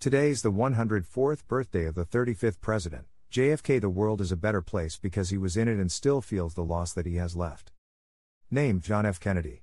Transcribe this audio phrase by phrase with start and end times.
[0.00, 3.04] Today is the 104th birthday of the 35th president.
[3.30, 6.54] JFK The world is a better place because he was in it and still feels
[6.54, 7.70] the loss that he has left.
[8.50, 9.20] Name John F.
[9.20, 9.62] Kennedy.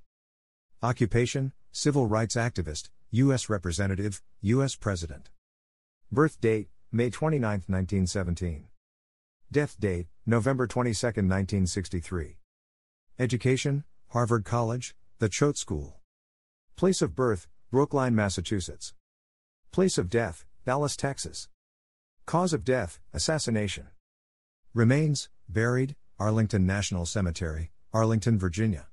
[0.80, 3.50] Occupation Civil rights activist, U.S.
[3.50, 4.76] Representative, U.S.
[4.76, 5.30] President.
[6.12, 8.68] Birth date May 29, 1917.
[9.50, 12.36] Death date November 22, 1963.
[13.18, 15.98] Education Harvard College, The Choate School.
[16.76, 18.94] Place of birth Brookline, Massachusetts.
[19.70, 21.48] Place of death, Dallas, Texas.
[22.26, 23.88] Cause of death, assassination.
[24.74, 28.88] Remains, buried, Arlington National Cemetery, Arlington, Virginia.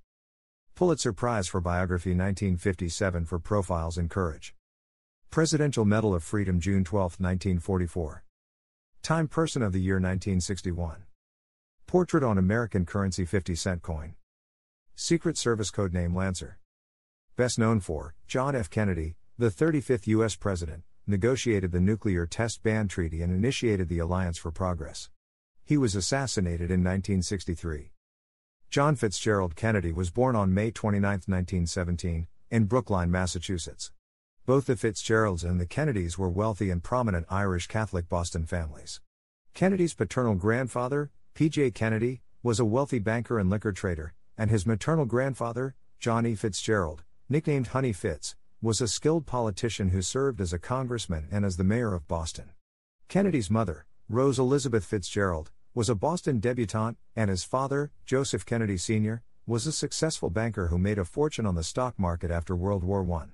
[0.76, 4.54] Pulitzer Prize for Biography 1957 for Profiles in Courage.
[5.32, 8.23] Presidential Medal of Freedom June 12, 1944.
[9.02, 11.04] Time Person of the Year 1961.
[11.88, 14.16] Portrait on American currency 50 cent coin.
[14.95, 16.60] Secret Service codename Lancer.
[17.36, 18.70] Best known for, John F.
[18.70, 20.38] Kennedy, the 35th U.S.
[20.38, 25.09] President, negotiated the Nuclear Test Ban Treaty and initiated the Alliance for Progress.
[25.66, 27.92] He was assassinated in 1963.
[28.69, 33.92] John Fitzgerald Kennedy was born on May 29, 1917, in Brookline, Massachusetts.
[34.45, 39.02] Both the Fitzgeralds and the Kennedys were wealthy and prominent Irish Catholic Boston families.
[39.54, 41.71] Kennedy's paternal grandfather, P.J.
[41.71, 46.36] Kennedy, was a wealthy banker and liquor trader, and his maternal grandfather, John E.
[46.36, 51.55] Fitzgerald, nicknamed Honey Fitz, was a skilled politician who served as a congressman and as
[51.55, 52.49] the mayor of Boston.
[53.08, 59.21] Kennedy's mother, Rose Elizabeth Fitzgerald, was a Boston debutante, and his father, Joseph Kennedy Sr.,
[59.45, 63.08] was a successful banker who made a fortune on the stock market after World War
[63.14, 63.25] I.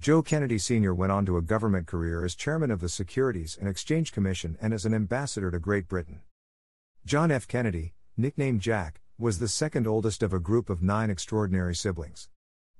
[0.00, 0.94] Joe Kennedy Sr.
[0.94, 4.72] went on to a government career as chairman of the Securities and Exchange Commission and
[4.72, 6.22] as an ambassador to Great Britain.
[7.04, 7.46] John F.
[7.46, 12.30] Kennedy, nicknamed Jack, was the second oldest of a group of nine extraordinary siblings.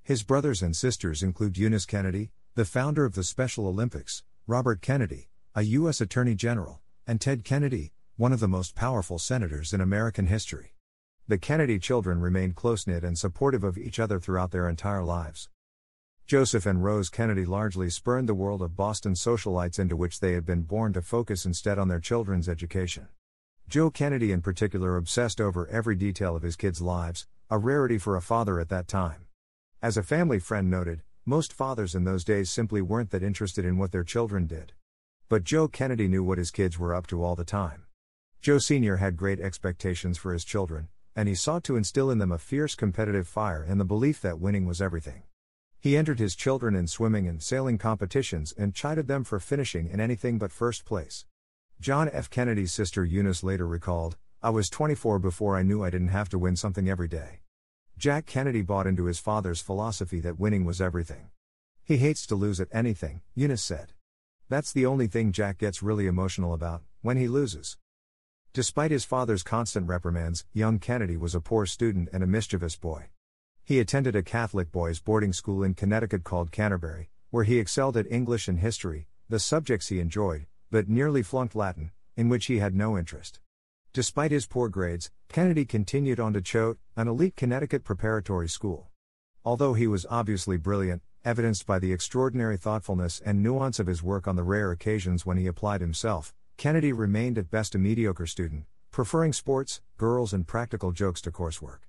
[0.04, 5.28] His brothers and sisters include Eunice Kennedy, the founder of the Special Olympics, Robert Kennedy,
[5.54, 6.00] a U.S.
[6.00, 10.74] Attorney General, and Ted Kennedy, one of the most powerful senators in American history.
[11.28, 15.48] The Kennedy children remained close knit and supportive of each other throughout their entire lives.
[16.26, 20.44] Joseph and Rose Kennedy largely spurned the world of Boston socialites into which they had
[20.44, 23.06] been born to focus instead on their children's education.
[23.68, 28.16] Joe Kennedy, in particular, obsessed over every detail of his kids' lives, a rarity for
[28.16, 29.26] a father at that time.
[29.82, 33.78] As a family friend noted, most fathers in those days simply weren't that interested in
[33.78, 34.74] what their children did.
[35.28, 37.86] But Joe Kennedy knew what his kids were up to all the time.
[38.40, 38.98] Joe Sr.
[38.98, 42.76] had great expectations for his children, and he sought to instill in them a fierce
[42.76, 45.24] competitive fire and the belief that winning was everything.
[45.80, 49.98] He entered his children in swimming and sailing competitions and chided them for finishing in
[49.98, 51.26] anything but first place.
[51.80, 52.30] John F.
[52.30, 56.38] Kennedy's sister Eunice later recalled, I was 24 before I knew I didn't have to
[56.38, 57.41] win something every day.
[58.02, 61.28] Jack Kennedy bought into his father's philosophy that winning was everything.
[61.84, 63.92] He hates to lose at anything, Eunice said.
[64.48, 67.78] That's the only thing Jack gets really emotional about, when he loses.
[68.52, 73.10] Despite his father's constant reprimands, young Kennedy was a poor student and a mischievous boy.
[73.62, 78.10] He attended a Catholic boys' boarding school in Connecticut called Canterbury, where he excelled at
[78.10, 82.74] English and history, the subjects he enjoyed, but nearly flunked Latin, in which he had
[82.74, 83.38] no interest.
[83.94, 88.88] Despite his poor grades, Kennedy continued on to Choate, an elite Connecticut preparatory school.
[89.44, 94.26] Although he was obviously brilliant, evidenced by the extraordinary thoughtfulness and nuance of his work
[94.26, 98.64] on the rare occasions when he applied himself, Kennedy remained at best a mediocre student,
[98.90, 101.80] preferring sports, girls, and practical jokes to coursework.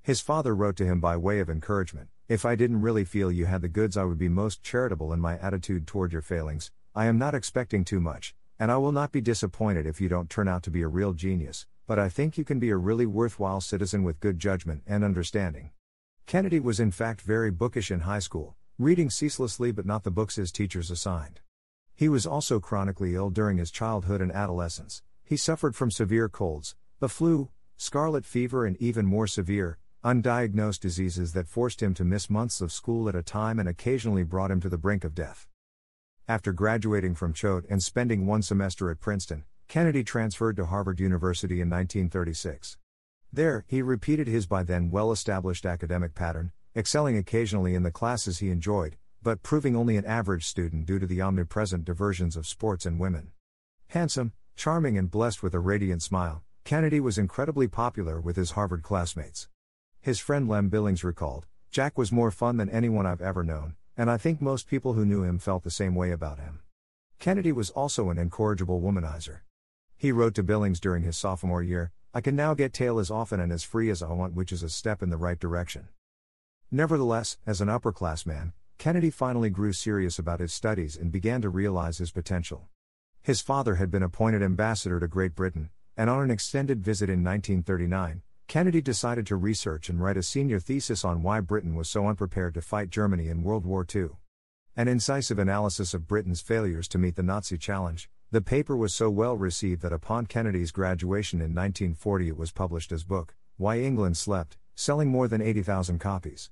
[0.00, 3.44] His father wrote to him by way of encouragement If I didn't really feel you
[3.44, 6.70] had the goods, I would be most charitable in my attitude toward your failings.
[6.94, 10.28] I am not expecting too much, and I will not be disappointed if you don't
[10.28, 13.06] turn out to be a real genius, but I think you can be a really
[13.06, 15.70] worthwhile citizen with good judgment and understanding.
[16.26, 20.36] Kennedy was in fact very bookish in high school, reading ceaselessly but not the books
[20.36, 21.40] his teachers assigned.
[21.94, 25.02] He was also chronically ill during his childhood and adolescence.
[25.24, 31.32] He suffered from severe colds, the flu, scarlet fever, and even more severe, undiagnosed diseases
[31.32, 34.60] that forced him to miss months of school at a time and occasionally brought him
[34.60, 35.46] to the brink of death.
[36.30, 41.62] After graduating from Choate and spending one semester at Princeton, Kennedy transferred to Harvard University
[41.62, 42.76] in 1936.
[43.32, 48.40] There, he repeated his by then well established academic pattern, excelling occasionally in the classes
[48.40, 52.84] he enjoyed, but proving only an average student due to the omnipresent diversions of sports
[52.84, 53.32] and women.
[53.86, 58.82] Handsome, charming, and blessed with a radiant smile, Kennedy was incredibly popular with his Harvard
[58.82, 59.48] classmates.
[60.02, 64.08] His friend Lem Billings recalled Jack was more fun than anyone I've ever known, and
[64.08, 66.60] I think most people who knew him felt the same way about him.
[67.18, 69.40] Kennedy was also an incorrigible womanizer.
[69.96, 73.40] He wrote to Billings during his sophomore year I can now get tail as often
[73.40, 75.88] and as free as I want, which is a step in the right direction.
[76.70, 81.98] Nevertheless, as an upperclassman, Kennedy finally grew serious about his studies and began to realize
[81.98, 82.68] his potential.
[83.20, 87.24] His father had been appointed ambassador to Great Britain, and on an extended visit in
[87.24, 92.06] 1939, Kennedy decided to research and write a senior thesis on why Britain was so
[92.06, 94.08] unprepared to fight Germany in World War II.
[94.74, 99.10] An incisive analysis of Britain's failures to meet the Nazi challenge, the paper was so
[99.10, 104.16] well received that upon Kennedy's graduation in 1940 it was published as book, Why England
[104.16, 106.50] Slept, selling more than 80,000 copies.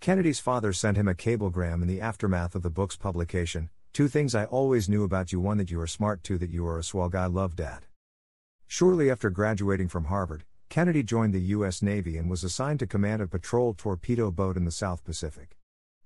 [0.00, 4.34] Kennedy's father sent him a cablegram in the aftermath of the book's publication Two things
[4.34, 6.82] I always knew about you one that you are smart, two that you are a
[6.82, 7.86] swell guy, love dad.
[8.66, 10.44] Shortly after graduating from Harvard,
[10.74, 11.82] Kennedy joined the U.S.
[11.82, 15.56] Navy and was assigned to command a patrol torpedo boat in the South Pacific.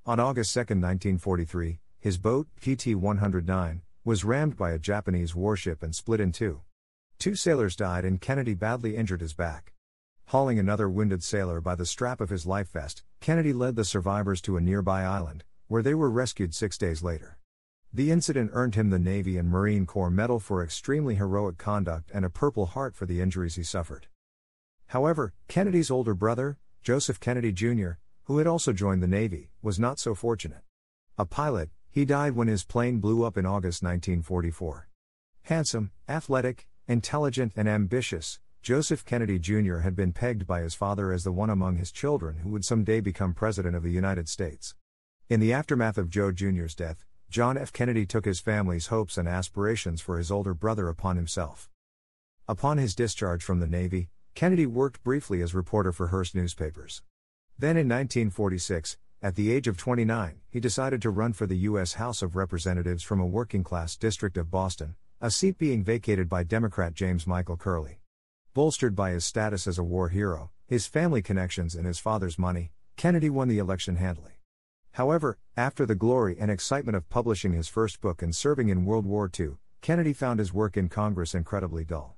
[0.05, 5.95] On August 2, 1943, his boat, PT 109, was rammed by a Japanese warship and
[5.95, 6.61] split in two.
[7.19, 9.73] Two sailors died and Kennedy badly injured his back.
[10.27, 14.43] Hauling another wounded sailor by the strap of his life vest, Kennedy led the survivors
[14.43, 17.39] to a nearby island, where they were rescued six days later.
[17.91, 22.23] The incident earned him the Navy and Marine Corps Medal for extremely heroic conduct and
[22.23, 24.09] a Purple Heart for the injuries he suffered.
[24.89, 27.93] However, Kennedy's older brother, Joseph Kennedy Jr.,
[28.25, 30.63] who had also joined the Navy, was not so fortunate.
[31.19, 34.89] A pilot, he died when his plane blew up in August 1944.
[35.43, 39.79] Handsome, athletic, intelligent, and ambitious, Joseph Kennedy Jr.
[39.79, 43.01] had been pegged by his father as the one among his children who would someday
[43.01, 44.75] become President of the United States.
[45.29, 47.75] In the aftermath of Joe Jr.'s death, John F.
[47.75, 51.69] Kennedy took his family's hopes and aspirations for his older brother upon himself.
[52.49, 54.09] Upon his discharge from the Navy,
[54.39, 57.03] Kennedy worked briefly as reporter for Hearst newspapers.
[57.59, 61.95] Then in 1946, at the age of 29, he decided to run for the U.S.
[61.95, 66.45] House of Representatives from a working class district of Boston, a seat being vacated by
[66.45, 67.99] Democrat James Michael Curley.
[68.55, 72.71] Bolstered by his status as a war hero, his family connections, and his father's money,
[72.97, 74.39] Kennedy won the election handily.
[74.93, 79.05] However, after the glory and excitement of publishing his first book and serving in World
[79.05, 82.15] War II, Kennedy found his work in Congress incredibly dull.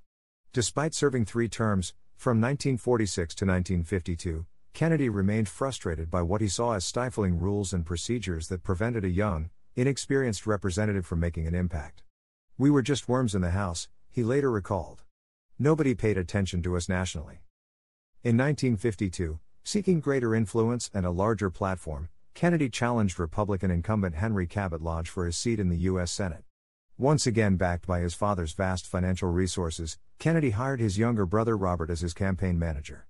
[0.52, 4.44] Despite serving three terms, from 1946 to 1952,
[4.74, 9.08] Kennedy remained frustrated by what he saw as stifling rules and procedures that prevented a
[9.08, 12.02] young, inexperienced representative from making an impact.
[12.58, 15.02] We were just worms in the House, he later recalled.
[15.58, 17.40] Nobody paid attention to us nationally.
[18.22, 24.82] In 1952, seeking greater influence and a larger platform, Kennedy challenged Republican incumbent Henry Cabot
[24.82, 26.10] Lodge for his seat in the U.S.
[26.10, 26.44] Senate.
[26.98, 31.88] Once again backed by his father's vast financial resources, Kennedy hired his younger brother Robert
[31.88, 33.06] as his campaign manager.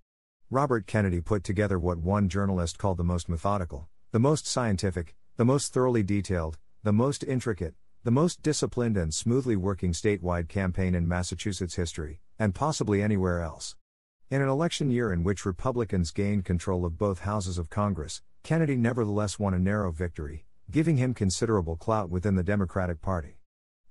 [0.48, 5.44] Robert Kennedy put together what one journalist called the most methodical, the most scientific, the
[5.44, 11.08] most thoroughly detailed, the most intricate, the most disciplined and smoothly working statewide campaign in
[11.08, 13.74] Massachusetts history, and possibly anywhere else.
[14.30, 18.76] In an election year in which Republicans gained control of both houses of Congress, Kennedy
[18.76, 23.39] nevertheless won a narrow victory, giving him considerable clout within the Democratic Party.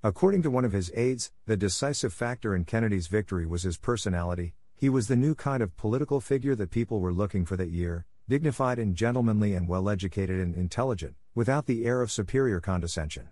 [0.01, 4.53] According to one of his aides, the decisive factor in Kennedy's victory was his personality.
[4.73, 8.05] He was the new kind of political figure that people were looking for that year,
[8.29, 13.27] dignified and gentlemanly and well educated and intelligent, without the air of superior condescension.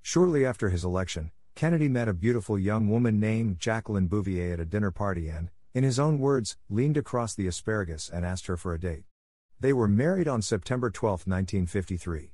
[0.00, 4.64] Shortly after his election, Kennedy met a beautiful young woman named Jacqueline Bouvier at a
[4.64, 8.72] dinner party and, in his own words, leaned across the asparagus and asked her for
[8.72, 9.04] a date.
[9.60, 12.32] They were married on September 12, 1953.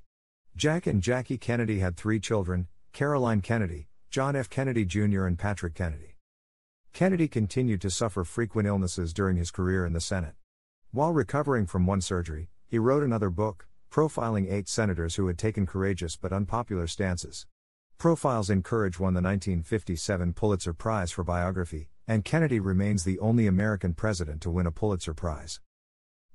[0.54, 4.50] Jack and Jackie Kennedy had three children Caroline Kennedy, John F.
[4.50, 6.16] Kennedy Jr., and Patrick Kennedy.
[6.92, 10.34] Kennedy continued to suffer frequent illnesses during his career in the Senate.
[10.90, 15.64] While recovering from one surgery, he wrote another book, profiling eight senators who had taken
[15.64, 17.46] courageous but unpopular stances.
[17.98, 23.46] Profiles in Courage won the 1957 Pulitzer Prize for biography, and Kennedy remains the only
[23.46, 25.60] American president to win a Pulitzer Prize.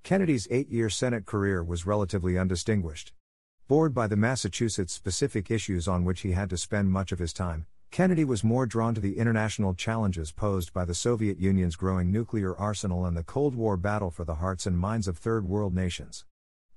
[0.03, 3.11] Kennedy's eight year Senate career was relatively undistinguished.
[3.73, 7.33] Bored by the Massachusetts specific issues on which he had to spend much of his
[7.33, 12.11] time, Kennedy was more drawn to the international challenges posed by the Soviet Union's growing
[12.11, 15.73] nuclear arsenal and the Cold War battle for the hearts and minds of third world
[15.73, 16.23] nations.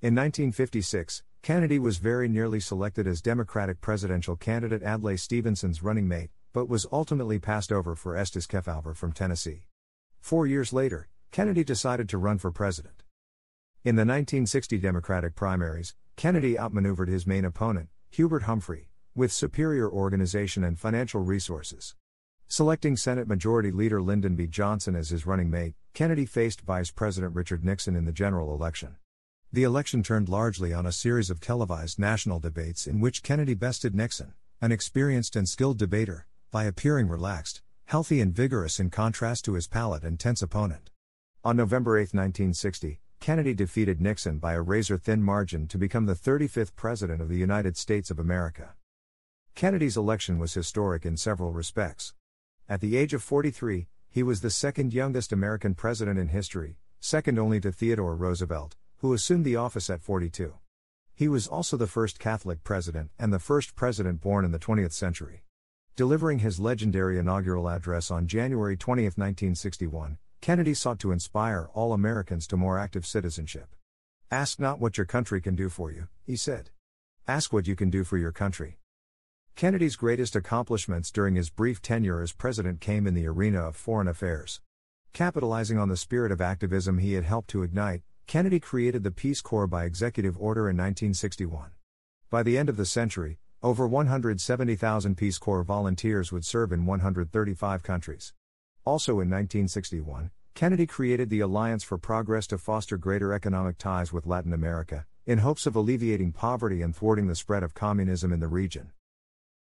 [0.01, 6.31] In 1956, Kennedy was very nearly selected as Democratic presidential candidate Adlai Stevenson's running mate,
[6.55, 9.67] but was ultimately passed over for Estes Kefauver from Tennessee.
[10.23, 13.03] Four years later, Kennedy decided to run for president.
[13.85, 20.65] In the 1960 Democratic primaries, Kennedy outmaneuvered his main opponent, Hubert Humphrey, with superior organization
[20.65, 21.95] and financial resources.
[22.49, 24.47] Selecting Senate Majority Leader Lyndon B.
[24.47, 28.97] Johnson as his running mate, Kennedy faced Vice President Richard Nixon in the general election.
[29.53, 33.95] The election turned largely on a series of televised national debates in which Kennedy bested
[33.95, 34.33] Nixon,
[34.63, 39.69] an experienced and skilled debater, by appearing relaxed, healthy, and vigorous in contrast to his
[39.69, 40.89] pallid and tense opponent.
[41.45, 46.15] On November 8, 1960, Kennedy defeated Nixon by a razor thin margin to become the
[46.15, 48.75] 35th President of the United States of America.
[49.55, 52.15] Kennedy's election was historic in several respects.
[52.69, 57.39] At the age of 43, he was the second youngest American president in history, second
[57.39, 60.55] only to Theodore Roosevelt, who assumed the office at 42.
[61.15, 64.93] He was also the first Catholic president and the first president born in the 20th
[64.93, 65.43] century.
[65.97, 72.47] Delivering his legendary inaugural address on January 20, 1961, Kennedy sought to inspire all Americans
[72.49, 73.75] to more active citizenship.
[74.31, 76.71] Ask not what your country can do for you, he said.
[77.29, 78.79] Ask what you can do for your country.
[79.57, 84.07] Kennedy's greatest accomplishments during his brief tenure as president came in the arena of foreign
[84.07, 84.61] affairs.
[85.13, 89.41] Capitalizing on the spirit of activism he had helped to ignite, Kennedy created the Peace
[89.41, 91.71] Corps by executive order in 1961.
[92.29, 97.83] By the end of the century, over 170,000 Peace Corps volunteers would serve in 135
[97.83, 98.35] countries.
[98.87, 104.27] Also in 1961, Kennedy created the Alliance for Progress to foster greater economic ties with
[104.27, 108.47] Latin America, in hopes of alleviating poverty and thwarting the spread of communism in the
[108.47, 108.93] region.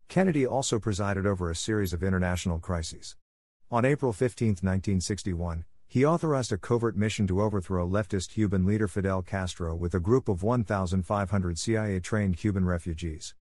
[0.10, 3.15] Kennedy also presided over a series of international crises.
[3.72, 9.22] On April 15, 1961, he authorized a covert mission to overthrow leftist Cuban leader Fidel
[9.22, 13.36] Castro with a group of 1,500 CIA trained Cuban refugees.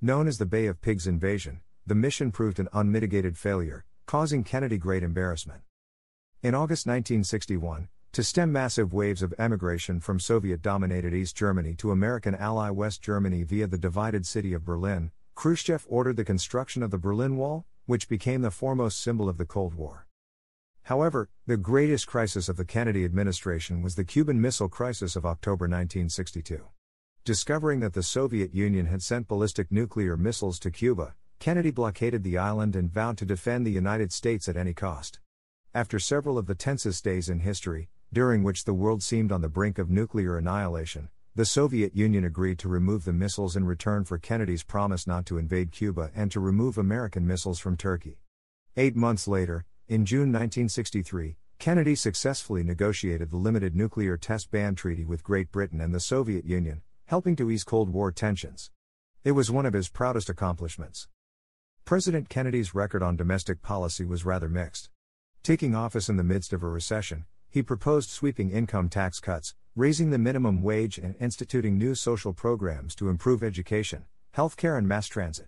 [0.00, 4.78] Known as the Bay of Pigs invasion, the mission proved an unmitigated failure, causing Kennedy
[4.78, 5.62] great embarrassment.
[6.40, 11.90] In August 1961, to stem massive waves of emigration from Soviet dominated East Germany to
[11.90, 16.92] American ally West Germany via the divided city of Berlin, Khrushchev ordered the construction of
[16.92, 20.06] the Berlin Wall, which became the foremost symbol of the Cold War.
[20.84, 25.64] However, the greatest crisis of the Kennedy administration was the Cuban Missile Crisis of October
[25.64, 26.64] 1962.
[27.24, 32.38] Discovering that the Soviet Union had sent ballistic nuclear missiles to Cuba, Kennedy blockaded the
[32.38, 35.20] island and vowed to defend the United States at any cost.
[35.74, 39.48] After several of the tensest days in history, during which the world seemed on the
[39.48, 44.16] brink of nuclear annihilation, the Soviet Union agreed to remove the missiles in return for
[44.16, 48.20] Kennedy's promise not to invade Cuba and to remove American missiles from Turkey.
[48.76, 55.04] Eight months later, in June 1963, Kennedy successfully negotiated the Limited Nuclear Test Ban Treaty
[55.04, 58.70] with Great Britain and the Soviet Union, helping to ease Cold War tensions.
[59.22, 61.08] It was one of his proudest accomplishments.
[61.86, 64.90] President Kennedy's record on domestic policy was rather mixed.
[65.44, 70.10] Taking office in the midst of a recession, he proposed sweeping income tax cuts, raising
[70.10, 74.04] the minimum wage, and instituting new social programs to improve education,
[74.36, 75.46] healthcare, and mass transit.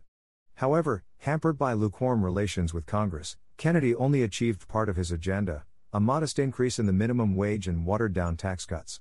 [0.54, 5.98] However, hampered by lukewarm relations with Congress, Kennedy only achieved part of his agenda a
[5.98, 9.00] modest increase in the minimum wage and watered down tax cuts.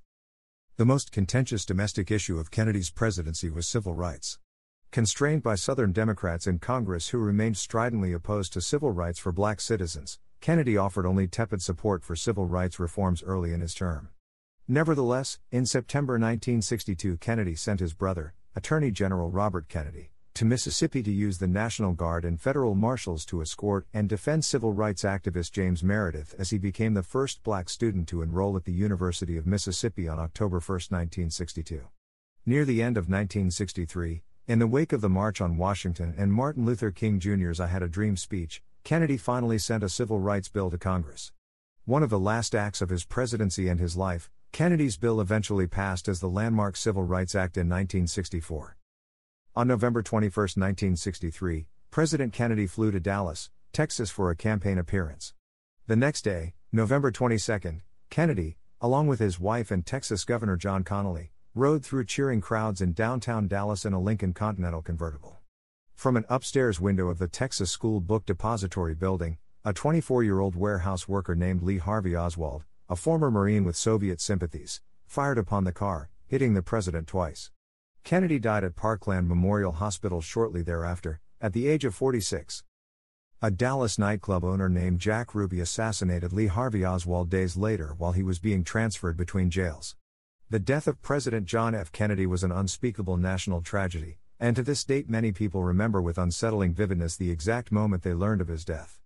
[0.78, 4.40] The most contentious domestic issue of Kennedy's presidency was civil rights.
[4.92, 9.60] Constrained by Southern Democrats in Congress who remained stridently opposed to civil rights for black
[9.60, 14.10] citizens, Kennedy offered only tepid support for civil rights reforms early in his term.
[14.68, 21.12] Nevertheless, in September 1962, Kennedy sent his brother, Attorney General Robert Kennedy, to Mississippi to
[21.12, 25.84] use the National Guard and federal marshals to escort and defend civil rights activist James
[25.84, 30.08] Meredith as he became the first black student to enroll at the University of Mississippi
[30.08, 31.82] on October 1, 1962.
[32.46, 36.64] Near the end of 1963, in the wake of the March on Washington and Martin
[36.66, 40.72] Luther King Jr.'s I Had a Dream speech, Kennedy finally sent a civil rights bill
[40.72, 41.34] to Congress.
[41.84, 46.08] One of the last acts of his presidency and his life, Kennedy's bill eventually passed
[46.08, 48.78] as the landmark Civil Rights Act in 1964.
[49.54, 55.34] On November 21, 1963, President Kennedy flew to Dallas, Texas for a campaign appearance.
[55.88, 61.32] The next day, November 22, Kennedy, along with his wife and Texas Governor John Connally,
[61.58, 65.40] rode through cheering crowds in downtown Dallas in a Lincoln Continental convertible.
[65.96, 70.56] From an upstairs window of the Texas School Book Depository building, a 24 year old
[70.56, 75.72] warehouse worker named Lee Harvey Oswald, a former Marine with Soviet sympathies, fired upon the
[75.72, 77.50] car, hitting the president twice.
[78.04, 82.64] Kennedy died at Parkland Memorial Hospital shortly thereafter, at the age of 46.
[83.42, 88.22] A Dallas nightclub owner named Jack Ruby assassinated Lee Harvey Oswald days later while he
[88.22, 89.96] was being transferred between jails.
[90.50, 91.92] The death of President John F.
[91.92, 96.74] Kennedy was an unspeakable national tragedy, and to this date many people remember with unsettling
[96.74, 99.02] vividness the exact moment they learned of his death.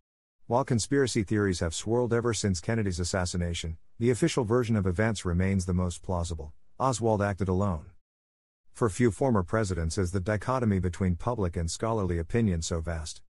[0.45, 5.65] While conspiracy theories have swirled ever since Kennedy's assassination, the official version of events remains
[5.65, 6.53] the most plausible.
[6.79, 7.87] Oswald acted alone.
[8.71, 13.23] For few former presidents is the dichotomy between public and scholarly opinion so vast.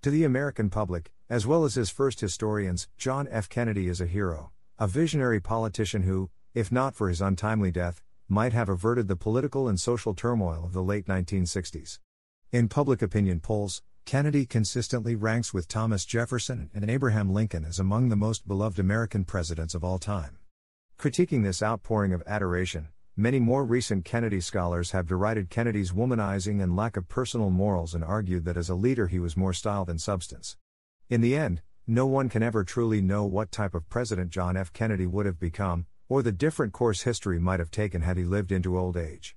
[0.00, 3.46] To the American public, as well as his first historians, John F.
[3.50, 8.52] Kennedy is a hero, a visionary politician who, if not for his untimely death, might
[8.52, 11.98] have averted the political and social turmoil of the late 1960s.
[12.52, 18.08] In public opinion polls, Kennedy consistently ranks with Thomas Jefferson and Abraham Lincoln as among
[18.08, 20.38] the most beloved American presidents of all time.
[20.98, 22.88] Critiquing this outpouring of adoration,
[23.20, 28.04] Many more recent Kennedy scholars have derided Kennedy's womanizing and lack of personal morals and
[28.04, 30.56] argued that as a leader he was more style than substance.
[31.10, 34.72] In the end, no one can ever truly know what type of president John F.
[34.72, 38.50] Kennedy would have become, or the different course history might have taken had he lived
[38.50, 39.36] into old age.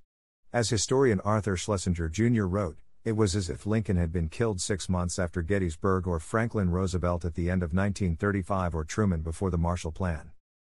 [0.52, 2.44] As historian Arthur Schlesinger Jr.
[2.44, 6.70] wrote, it was as if Lincoln had been killed six months after Gettysburg or Franklin
[6.70, 10.30] Roosevelt at the end of 1935 or Truman before the Marshall Plan.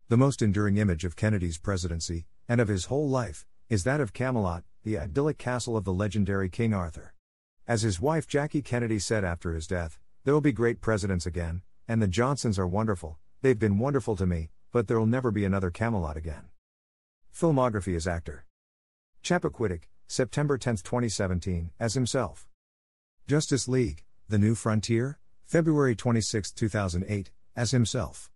[0.08, 4.14] The most enduring image of Kennedy's presidency, and of his whole life, is that of
[4.14, 7.14] Camelot, the idyllic castle of the legendary King Arthur.
[7.68, 12.02] As his wife Jackie Kennedy said after his death, There'll be great presidents again, and
[12.02, 16.18] the Johnsons are wonderful, they've been wonderful to me, but there'll never be another Camelot
[16.18, 16.50] again.
[17.34, 18.44] Filmography as actor
[19.24, 22.46] Chappaquiddick, September 10, 2017, as himself.
[23.26, 28.30] Justice League, The New Frontier, February 26, 2008, as himself.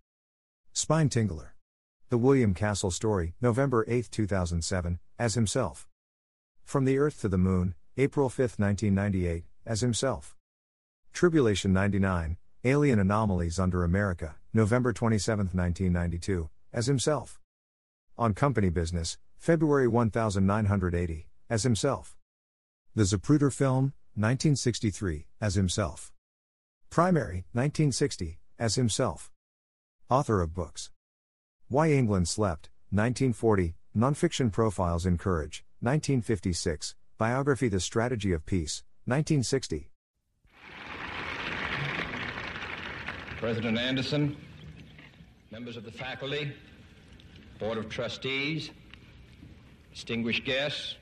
[0.72, 1.50] Spine Tingler.
[2.08, 5.88] The William Castle Story, November 8, 2007, as himself.
[6.64, 10.36] From the Earth to the Moon, April 5, 1998, as himself.
[11.12, 17.38] Tribulation 99, Alien Anomalies Under America, November 27, 1992, as himself.
[18.16, 22.16] On Company Business, February 1980, as himself.
[22.96, 26.10] The Zapruder Film, 1963, as himself.
[26.90, 29.30] Primary, 1960, as himself.
[30.10, 30.90] Author of books.
[31.68, 39.92] Why England Slept, 1940, Nonfiction Profiles in Courage, 1956, Biography The Strategy of Peace, 1960.
[43.38, 44.36] President Anderson,
[45.52, 46.52] members of the faculty,
[47.60, 48.72] Board of Trustees,
[49.94, 50.96] distinguished guests,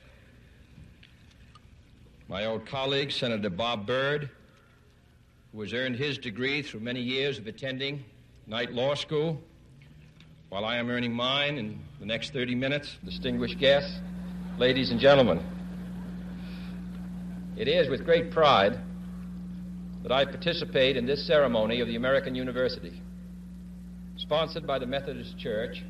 [2.27, 4.29] my old colleague, Senator Bob Byrd,
[5.51, 8.05] who has earned his degree through many years of attending
[8.45, 9.41] night Law School.
[10.49, 13.99] While I am earning mine in the next 30 minutes, distinguished guests,
[14.59, 15.43] ladies and gentlemen,
[17.55, 18.79] it is with great pride
[20.03, 23.01] that I participate in this ceremony of the American University,
[24.17, 25.83] sponsored by the Methodist Church,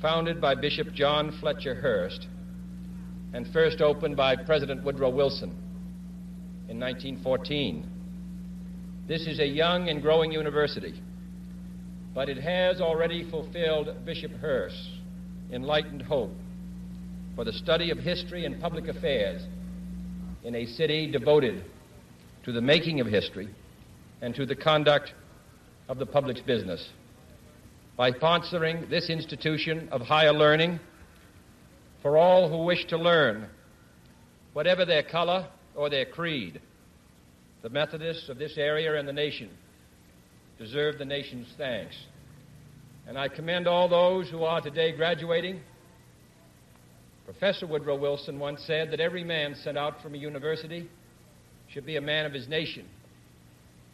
[0.00, 2.26] founded by Bishop John Fletcher Hurst,
[3.32, 5.50] and first opened by President Woodrow Wilson
[6.68, 7.88] in 1914.
[9.08, 11.00] This is a young and growing university
[12.14, 14.88] but it has already fulfilled Bishop Hurst's
[15.52, 16.32] enlightened hope
[17.34, 19.42] for the study of history and public affairs
[20.44, 21.64] in a city devoted
[22.44, 23.48] to the making of history
[24.20, 25.12] and to the conduct
[25.88, 26.88] of the public's business.
[27.96, 30.80] By sponsoring this institution of higher learning
[32.02, 33.46] for all who wish to learn,
[34.52, 36.60] whatever their color or their creed,
[37.62, 39.48] the Methodists of this area and the nation
[40.58, 41.96] deserve the nation's thanks.
[43.06, 45.60] And I commend all those who are today graduating.
[47.24, 50.88] Professor Woodrow Wilson once said that every man sent out from a university
[51.74, 52.86] should be a man of his nation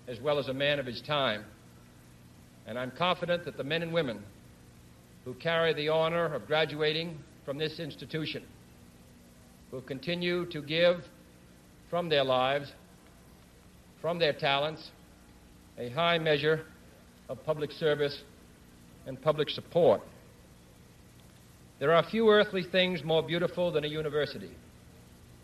[0.06, 1.42] as well as a man of his time.
[2.66, 4.22] And I'm confident that the men and women
[5.24, 7.16] who carry the honor of graduating
[7.46, 8.42] from this institution
[9.72, 10.96] will continue to give
[11.88, 12.70] from their lives,
[14.02, 14.90] from their talents,
[15.78, 16.66] a high measure
[17.30, 18.22] of public service
[19.06, 20.02] and public support.
[21.78, 24.50] There are few earthly things more beautiful than a university,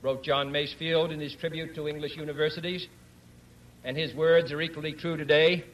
[0.03, 2.87] wrote John Masefield in his tribute to English universities,
[3.85, 5.65] and his words are equally true today.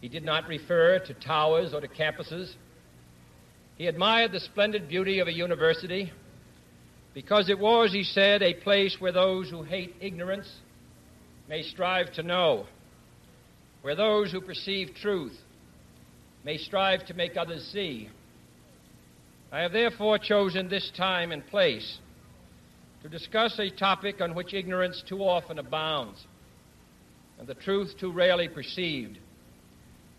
[0.00, 2.52] He did not refer to towers or to campuses.
[3.76, 6.12] He admired the splendid beauty of a university
[7.14, 10.50] because it was, he said, a place where those who hate ignorance
[11.48, 12.66] may strive to know
[13.82, 15.36] where those who perceive truth
[16.44, 18.08] may strive to make others see.
[19.50, 21.98] I have therefore chosen this time and place
[23.02, 26.24] to discuss a topic on which ignorance too often abounds
[27.38, 29.18] and the truth too rarely perceived,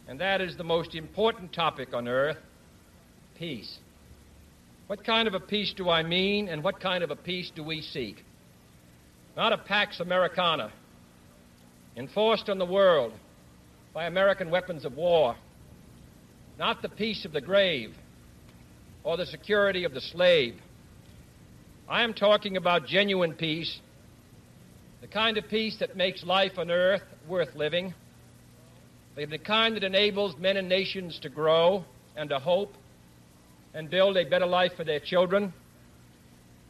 [0.08, 2.38] and that is the most important topic on earth
[3.39, 3.80] peace.
[4.88, 7.63] What kind of a peace do I mean, and what kind of a peace do
[7.63, 8.24] we seek?
[9.38, 10.72] Not a Pax Americana
[11.96, 13.13] enforced on the world
[13.93, 15.36] by American weapons of war,
[16.60, 17.96] not the peace of the grave
[19.06, 20.56] or the security of the slave.
[21.94, 23.80] I am talking about genuine peace,
[25.02, 27.94] the kind of peace that makes life on earth worth living,
[29.16, 32.74] the kind that enables men and nations to grow and to hope
[33.76, 35.54] and build a better life for their children.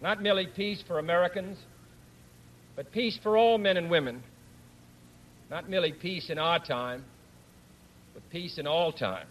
[0.01, 1.57] Not merely peace for Americans,
[2.75, 4.23] but peace for all men and women.
[5.49, 7.05] Not merely peace in our time,
[8.13, 9.27] but peace in all time.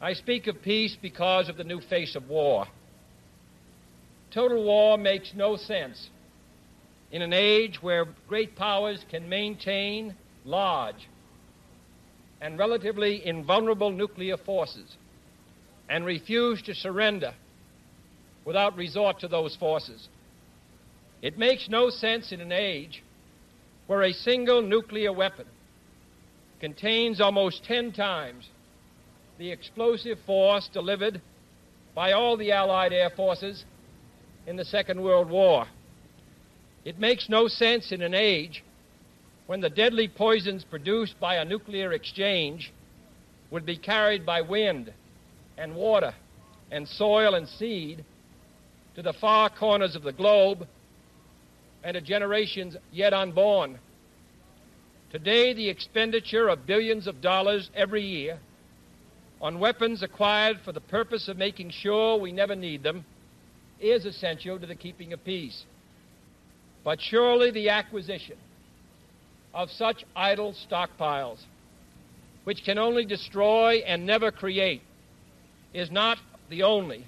[0.00, 2.66] I speak of peace because of the new face of war.
[4.30, 6.10] Total war makes no sense
[7.10, 11.08] in an age where great powers can maintain large
[12.40, 14.96] and relatively invulnerable nuclear forces
[15.88, 17.34] and refuse to surrender
[18.44, 20.08] without resort to those forces.
[21.22, 23.02] It makes no sense in an age
[23.86, 25.46] where a single nuclear weapon
[26.60, 28.48] contains almost 10 times
[29.38, 31.20] the explosive force delivered
[31.94, 33.64] by all the Allied air forces
[34.46, 35.66] in the Second World War.
[36.84, 38.62] It makes no sense in an age
[39.46, 42.72] when the deadly poisons produced by a nuclear exchange
[43.50, 44.92] would be carried by wind
[45.58, 46.14] and water
[46.70, 48.04] and soil and seed
[48.94, 50.66] to the far corners of the globe
[51.82, 53.78] and to generations yet unborn.
[55.10, 58.38] Today, the expenditure of billions of dollars every year
[59.40, 63.04] on weapons acquired for the purpose of making sure we never need them
[63.80, 65.64] is essential to the keeping of peace.
[66.84, 68.36] But surely the acquisition
[69.52, 71.38] of such idle stockpiles,
[72.44, 74.82] which can only destroy and never create,
[75.74, 77.04] is not the only,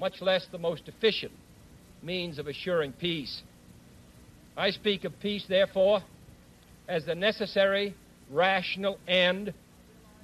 [0.00, 1.32] much less the most efficient,
[2.02, 3.42] means of assuring peace.
[4.56, 6.02] I speak of peace, therefore,
[6.88, 7.94] as the necessary,
[8.30, 9.54] rational end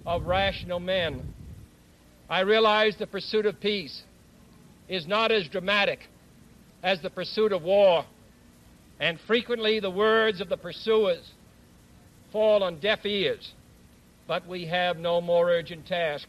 [0.07, 1.23] of rational men.
[2.29, 4.03] I realize the pursuit of peace
[4.89, 6.01] is not as dramatic
[6.83, 8.05] as the pursuit of war,
[9.01, 11.33] and frequently the words of the pursuers
[12.33, 13.53] fall on deaf ears,
[14.27, 16.29] but we have no more urgent task.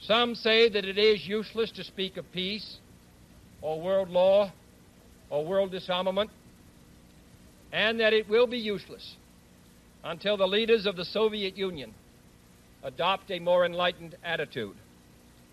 [0.00, 2.78] Some say that it is useless to speak of peace
[3.62, 4.50] or world law
[5.28, 6.30] or world disarmament,
[7.72, 9.16] and that it will be useless
[10.02, 11.94] until the leaders of the Soviet Union
[12.82, 14.74] adopt a more enlightened attitude.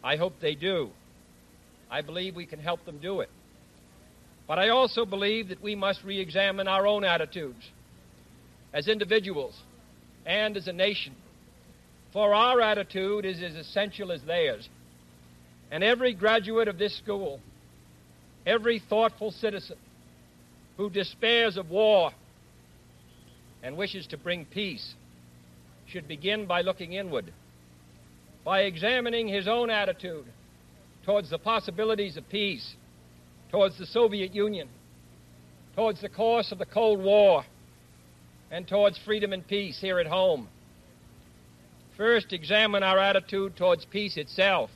[0.04, 0.92] I hope they do.
[1.90, 3.30] I believe we can help them do it.
[4.48, 7.70] But I also believe that we must re examine our own attitudes
[8.74, 9.58] as individuals
[10.26, 11.16] and as a nation.
[12.14, 14.68] For our attitude is as essential as theirs.
[15.70, 17.42] And every graduate of this school,
[18.46, 19.78] every thoughtful citizen
[20.78, 22.12] who despairs of war
[23.62, 24.94] and wishes to bring peace
[25.88, 27.34] should begin by looking inward,
[28.46, 30.26] by examining his own attitude
[31.08, 32.76] towards the possibilities of peace,
[33.50, 34.68] towards the Soviet Union,
[35.74, 37.46] towards the course of the Cold War,
[38.52, 40.50] and towards freedom and peace here at home.
[41.96, 44.70] First, examine our attitude towards peace itself.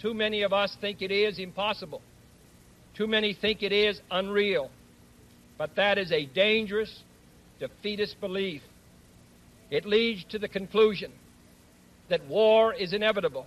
[0.00, 2.00] Too many of us think it is impossible.
[2.96, 4.70] Too many think it is unreal.
[5.58, 7.02] But that is a dangerous,
[7.60, 8.62] defeatist belief
[9.70, 11.12] it leads to the conclusion
[12.08, 13.46] that war is inevitable,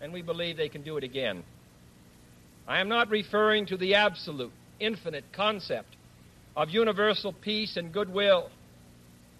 [0.00, 1.42] and we believe they can do it again.
[2.68, 5.96] I am not referring to the absolute, infinite concept
[6.56, 8.50] of universal peace and goodwill,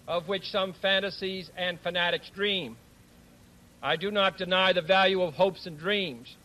[0.07, 2.77] of which some fantasies and fanatics dream.
[3.81, 6.35] I do not deny the value of hopes and dreams,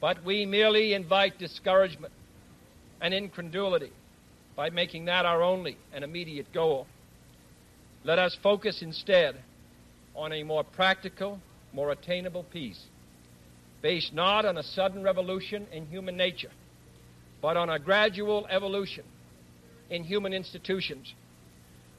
[0.00, 2.12] but we merely invite discouragement
[3.00, 3.92] and incredulity
[4.56, 6.86] by making that our only and immediate goal.
[8.04, 9.36] Let us focus instead
[10.14, 11.40] on a more practical,
[11.72, 12.80] more attainable peace,
[13.86, 16.50] based not on a sudden revolution in human nature,
[17.40, 19.04] but on a gradual evolution
[19.90, 21.14] in human institutions,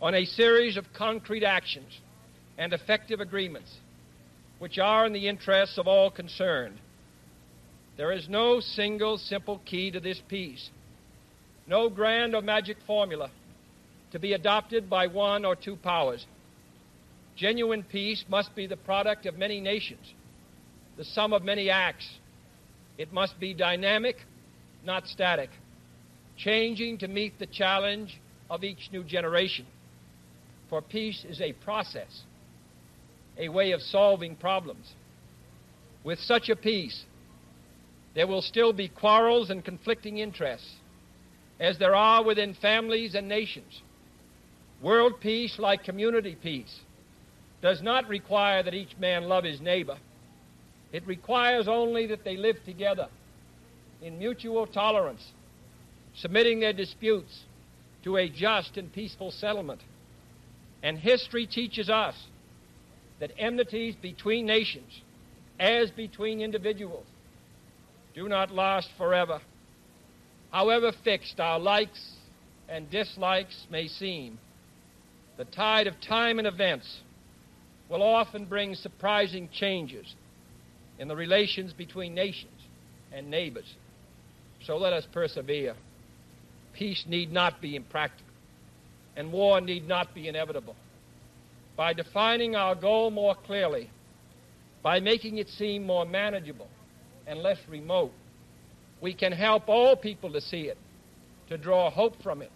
[0.02, 2.02] on a series of concrete actions
[2.58, 3.74] and effective agreements
[4.60, 6.78] which are in the interests of all concerned.
[7.96, 10.70] There is no single simple key to this peace,
[11.68, 13.32] no grand or magic formula
[14.12, 16.26] to be adopted by one or two powers.
[17.38, 20.14] Genuine peace must be the product of many nations,
[20.98, 22.10] the sum of many acts.
[22.98, 24.18] It must be dynamic,
[24.84, 25.52] not static,
[26.36, 29.66] changing to meet the challenge of each new generation.
[30.70, 32.24] For peace is a process,
[33.38, 34.92] a way of solving problems.
[36.04, 37.04] With such a peace,
[38.16, 40.74] there will still be quarrels and conflicting interests,
[41.60, 43.82] as there are within families and nations.
[44.82, 46.80] World peace, like community peace,
[47.62, 49.98] does not require that each man love his neighbor.
[50.92, 53.08] It requires only that they live together
[54.02, 55.26] in mutual tolerance,
[56.16, 57.44] submitting their disputes
[58.04, 59.82] to a just and peaceful settlement.
[60.84, 62.16] And history teaches us
[63.20, 65.02] that enmities between nations,
[65.60, 67.06] as between individuals,
[68.16, 69.42] do not last forever.
[70.52, 72.14] However fixed our likes
[72.70, 74.38] and dislikes may seem,
[75.38, 77.02] the tide of time and events
[77.90, 80.16] will often bring surprising changes
[81.00, 82.60] in the relations between nations
[83.12, 83.72] and neighbors.
[84.66, 85.76] So let us persevere.
[86.74, 88.34] Peace need not be impractical,
[89.16, 90.76] and war need not be inevitable.
[91.76, 93.90] By defining our goal more clearly,
[94.84, 96.68] by making it seem more manageable
[97.26, 98.12] and less remote,
[99.02, 100.78] we can help all people to see it,
[101.50, 102.52] to draw hope from it,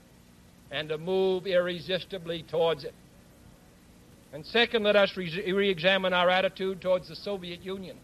[0.72, 2.94] and to move irresistibly towards it.
[4.34, 7.98] And second, let us re examine our attitude towards the Soviet Union.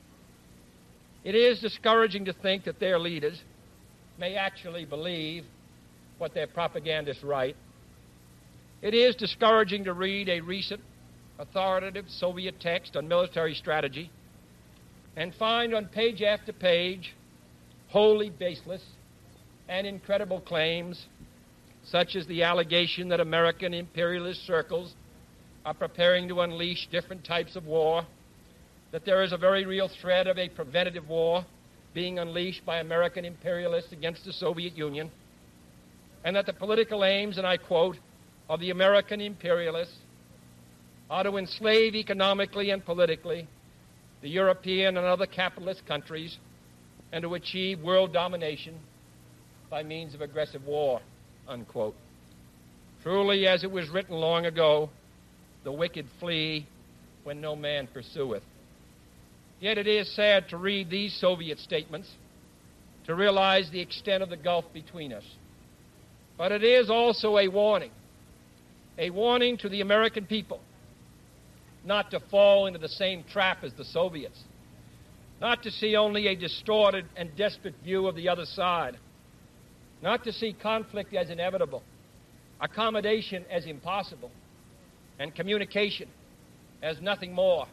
[1.28, 3.44] It is discouraging to think that their leaders
[4.18, 5.44] may actually believe
[6.20, 7.58] what their propagandists write.
[8.82, 10.80] It is discouraging to read a recent
[11.38, 14.10] authoritative Soviet text on military strategy
[15.18, 17.14] and find on page after page
[17.90, 18.86] wholly baseless
[19.68, 21.08] and incredible claims
[21.84, 24.96] such as the allegation that American imperialist circles
[25.66, 28.08] are preparing to unleash different types of war,
[28.92, 31.46] that there is a very real threat of a preventative war
[31.94, 35.12] being unleashed by American imperialists against the Soviet Union,
[36.24, 37.98] and that the political aims, and I quote,
[38.50, 39.98] of the American imperialists
[41.10, 43.48] are to enslave economically and politically
[44.22, 46.38] the European and other capitalist countries
[47.12, 48.76] and to achieve world domination
[49.70, 51.02] by means of aggressive war
[51.48, 51.96] unquote.
[53.04, 54.90] Truly, as it was written long ago,
[55.64, 56.66] the wicked flee
[57.24, 58.44] when no man pursueth.
[59.60, 62.10] Yet it is sad to read these Soviet statements
[63.06, 65.24] to realize the extent of the gulf between us.
[66.38, 67.92] But it is also a warning,
[68.98, 70.60] a warning to the American people
[71.84, 74.40] not to fall into the same trap as the Soviets,
[75.40, 78.98] not to see only a distorted and desperate view of the other side
[80.02, 81.84] not to see conflict as inevitable,
[82.62, 84.32] accommodation as impossible,
[85.20, 86.08] and communication
[86.84, 87.66] as nothing more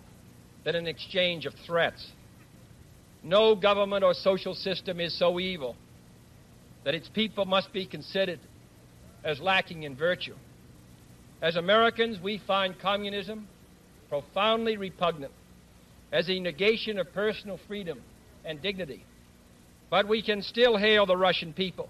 [0.64, 2.06] than an exchange of threats.
[3.22, 5.76] No government or social system is so evil
[6.84, 8.40] that its people must be considered
[9.22, 10.34] as lacking in virtue.
[11.40, 13.48] As Americans, we find communism
[14.08, 15.32] profoundly repugnant
[16.12, 18.00] as a negation of personal freedom
[18.44, 19.04] and dignity.
[19.90, 21.88] But we can still hail the Russian people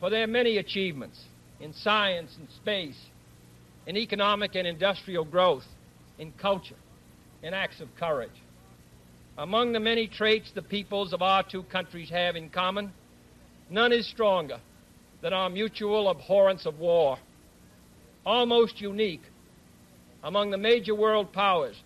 [0.00, 1.20] for their many achievements
[1.60, 2.98] in science and space,
[3.86, 5.64] in economic and industrial growth,
[6.18, 6.76] in culture,
[7.42, 8.30] in acts of courage.
[9.36, 12.92] Among the many traits the peoples of our two countries have in common,
[13.70, 14.60] none is stronger
[15.22, 17.18] than our mutual abhorrence of war.
[18.26, 19.22] Almost unique
[20.22, 21.76] among the major world powers,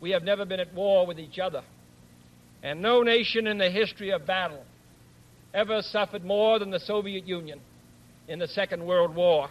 [0.00, 1.62] we have never been at war with each other.
[2.62, 4.64] And no nation in the history of battle
[5.52, 7.60] ever suffered more than the Soviet Union
[8.28, 9.48] in the Second World War.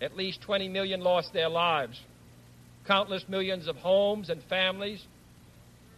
[0.00, 2.00] At least 20 million lost their lives.
[2.86, 5.04] Countless millions of homes and families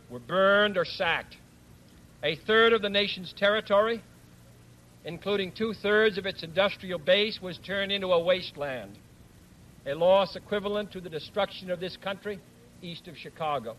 [0.08, 1.36] were burned or sacked.
[2.22, 4.02] A third of the nation's territory,
[5.04, 8.96] including two thirds of its industrial base, was turned into a wasteland,
[9.84, 12.38] a loss equivalent to the destruction of this country
[12.82, 13.76] east of Chicago.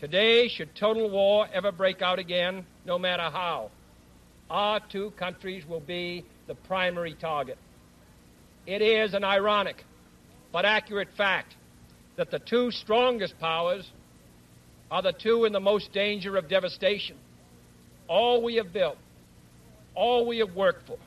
[0.00, 3.70] Today, should total war ever break out again, no matter how,
[4.48, 7.58] our two countries will be the primary target.
[8.66, 9.84] It is an ironic
[10.52, 11.56] but accurate fact
[12.18, 13.88] that the two strongest powers
[14.90, 17.16] are the two in the most danger of devastation.
[18.08, 18.98] All we have built,
[19.94, 20.98] all we have worked for,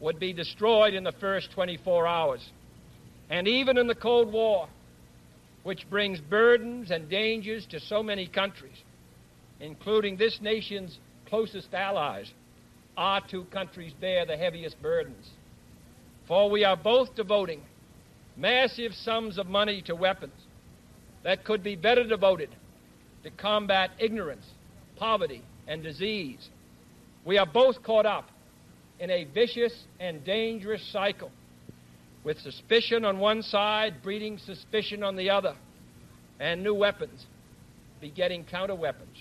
[0.00, 2.46] would be destroyed in the first 24 hours.
[3.30, 4.68] And even in the Cold War,
[5.62, 8.76] which brings burdens and dangers to so many countries,
[9.60, 12.30] including this nation's closest allies,
[12.98, 15.26] our two countries bear the heaviest burdens.
[16.28, 17.62] For we are both devoting
[18.36, 20.34] massive sums of money to weapons
[21.22, 22.50] that could be better devoted
[23.22, 24.46] to combat ignorance,
[24.96, 26.48] poverty, and disease.
[27.24, 28.28] We are both caught up
[28.98, 31.30] in a vicious and dangerous cycle,
[32.24, 35.54] with suspicion on one side breeding suspicion on the other,
[36.38, 37.26] and new weapons
[38.00, 39.16] begetting counter weapons.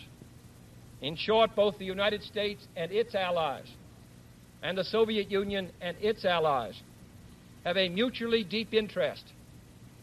[1.01, 3.67] In short, both the United States and its allies,
[4.61, 6.81] and the Soviet Union and its allies,
[7.65, 9.23] have a mutually deep interest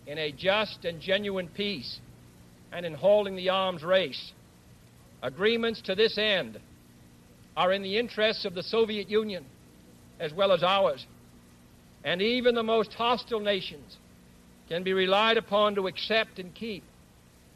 [0.07, 1.99] in a just and genuine peace
[2.73, 4.33] and in holding the arms race.
[5.23, 6.61] Agreements to this end
[7.57, 9.45] are in the interests of the Soviet Union
[10.21, 11.07] as well as ours.
[12.05, 13.97] And even the most hostile nations
[14.69, 16.85] can be relied upon to accept and keep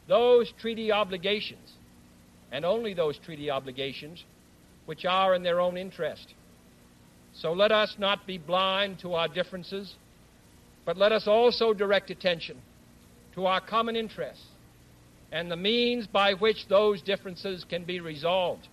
[0.07, 1.71] those treaty obligations,
[2.51, 4.23] and only those treaty obligations,
[4.85, 6.33] which are in their own interest.
[7.33, 9.93] So let us not be blind to our differences,
[10.85, 12.57] but let us also direct attention
[13.35, 14.45] to our common interests
[15.31, 18.67] and the means by which those differences can be resolved.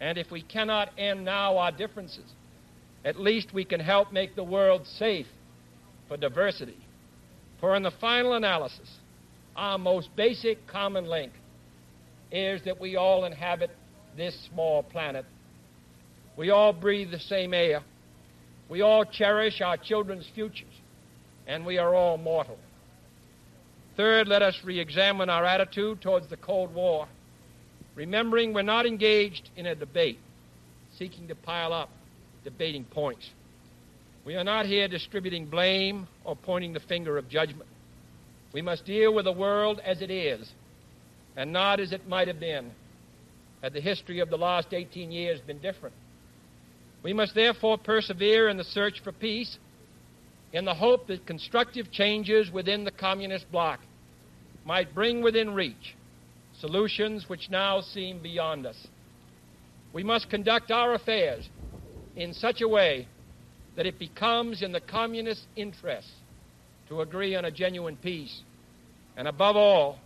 [0.00, 2.24] And if we cannot end now our differences,
[3.04, 5.26] at least we can help make the world safe
[6.08, 6.76] for diversity.
[7.60, 8.90] For in the final analysis,
[9.54, 11.32] our most basic common link
[12.32, 13.70] is that we all inhabit
[14.16, 15.24] this small planet.
[16.36, 17.82] We all breathe the same air.
[18.68, 20.69] We all cherish our children's futures.
[21.50, 22.56] And we are all mortal.
[23.96, 27.08] Third, let us re examine our attitude towards the Cold War,
[27.96, 30.20] remembering we're not engaged in a debate
[30.96, 31.90] seeking to pile up
[32.44, 33.28] debating points.
[34.24, 37.68] We are not here distributing blame or pointing the finger of judgment.
[38.52, 40.48] We must deal with the world as it is
[41.36, 42.70] and not as it might have been
[43.60, 45.96] had the history of the last 18 years been different.
[47.02, 49.58] We must therefore persevere in the search for peace
[50.52, 53.80] in the hope that constructive changes within the communist bloc
[54.64, 55.96] might bring within reach
[56.60, 58.76] solutions which now seem beyond us.
[59.92, 61.48] We must conduct our affairs
[62.16, 63.08] in such a way
[63.76, 66.08] that it becomes in the communist interest
[66.88, 68.42] to agree on a genuine peace,
[69.16, 69.98] and above all,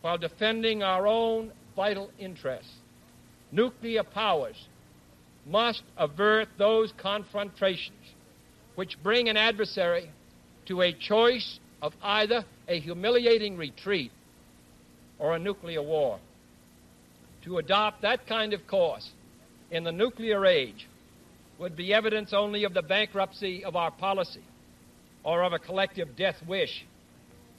[0.00, 2.72] while defending our own vital interests.
[3.52, 4.56] Nuclear powers
[5.46, 8.05] must avert those confrontations
[8.76, 10.10] which bring an adversary
[10.66, 14.12] to a choice of either a humiliating retreat
[15.18, 16.18] or a nuclear war.
[17.44, 19.10] To adopt that kind of course
[19.70, 20.86] in the nuclear age
[21.58, 24.44] would be evidence only of the bankruptcy of our policy
[25.24, 26.84] or of a collective death wish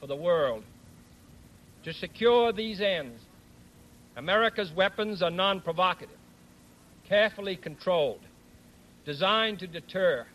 [0.00, 0.62] for the world.
[1.84, 3.20] To secure these ends,
[4.16, 6.16] America's weapons are non provocative,
[7.08, 8.20] carefully controlled,
[9.04, 10.26] designed to deter,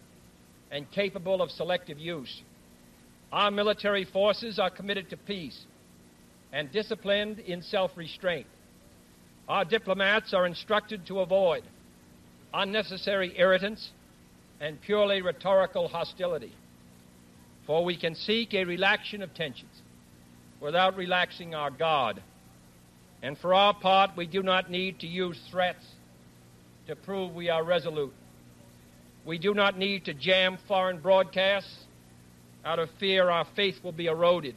[0.73, 2.41] and capable of selective use.
[3.31, 5.57] Our military forces are committed to peace
[6.51, 8.47] and disciplined in self restraint.
[9.47, 11.63] Our diplomats are instructed to avoid
[12.53, 13.89] unnecessary irritants,
[14.61, 16.53] and purely rhetorical hostility.
[17.65, 19.81] For we can seek a relaxation of tensions
[20.61, 22.21] without relaxing our guard.
[23.21, 25.83] And for our part, we do not need to use threats
[26.87, 28.13] to prove we are resolute.
[29.25, 31.85] We do not need to jam foreign broadcasts
[32.65, 34.55] out of fear our faith will be eroded.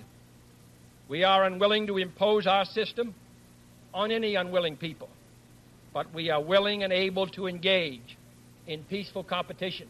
[1.08, 3.14] We are unwilling to impose our system
[3.94, 5.08] on any unwilling people
[5.96, 8.18] but we are willing and able to engage
[8.66, 9.88] in peaceful competition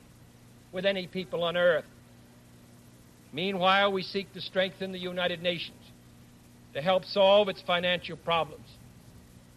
[0.71, 1.85] with any people on earth.
[3.33, 5.83] Meanwhile, we seek to strengthen the United Nations
[6.75, 8.69] to help solve its financial problems,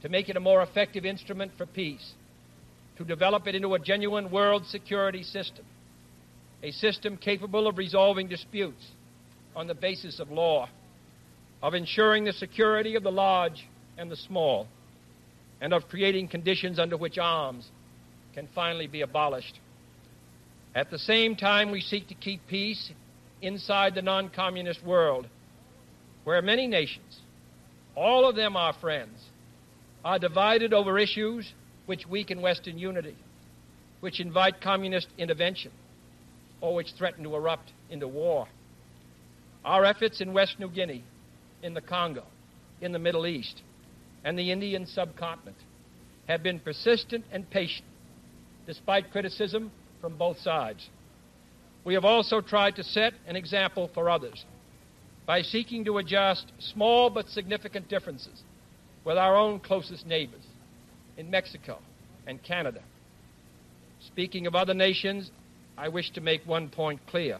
[0.01, 2.13] to make it a more effective instrument for peace,
[2.99, 5.63] to develop it into a genuine world security system,
[6.61, 8.85] a system capable of resolving disputes
[9.55, 10.67] on the basis of law,
[11.63, 13.65] of ensuring the security of the large
[13.97, 14.67] and the small
[15.61, 17.69] and of creating conditions under which arms
[18.33, 19.61] can finally be abolished.
[20.75, 22.91] At the same time, we seek to keep peace
[23.41, 25.25] inside the non communist world,
[26.25, 27.21] where many nations,
[27.95, 29.17] all of them our friends,
[30.03, 31.49] are divided over issues
[31.89, 33.15] which weaken Western unity,
[33.99, 35.71] which invite communist intervention,
[36.61, 38.47] or which threaten to erupt into war.
[39.65, 41.03] Our efforts in West New Guinea,
[41.63, 42.25] in the Congo,
[42.79, 43.63] in the Middle East,
[44.23, 45.57] and the Indian subcontinent
[46.27, 47.87] have been persistent and patient
[48.67, 50.87] despite criticism from both sides.
[51.85, 54.45] We have also tried to set an example for others
[55.25, 58.43] by seeking to adjust small but significant differences
[59.03, 60.45] with our own closest neighbors
[61.19, 61.79] in Mexico
[62.25, 62.81] and Canada.
[64.07, 65.29] Speaking of other nations,
[65.77, 67.39] I wish to make one point clear.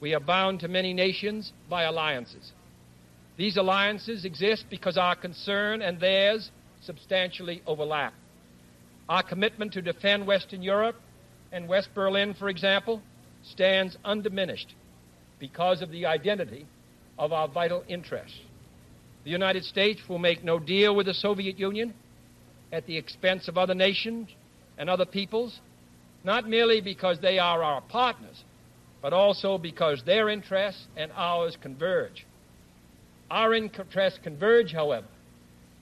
[0.00, 2.52] We are bound to many nations by alliances.
[3.36, 8.14] These alliances exist because our concern and theirs substantially overlap.
[9.08, 10.96] Our commitment to defend Western Europe
[11.50, 13.02] and West Berlin, for example,
[13.42, 14.74] stands undiminished
[15.40, 16.66] because of the identity
[17.18, 18.38] of our vital interests.
[19.24, 21.92] The United States will make no deal with the Soviet Union
[22.72, 24.28] at the expense of other nations
[24.78, 25.60] and other peoples,
[26.24, 28.44] not merely because they are our partners,
[29.00, 32.26] but also because their interests and ours converge.
[33.30, 35.06] Our interests converge, however,